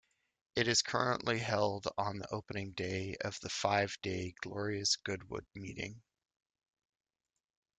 [0.55, 6.01] It is currently held on the opening day of the five-day Glorious Goodwood meeting.